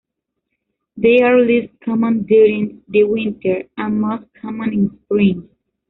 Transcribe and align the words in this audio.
They 0.97 1.21
are 1.21 1.37
least 1.39 1.73
common 1.85 2.23
during 2.23 2.81
the 2.87 3.03
winter 3.03 3.65
and 3.77 4.01
most 4.01 4.25
common 4.41 4.73
in 4.73 4.99
spring. 5.03 5.47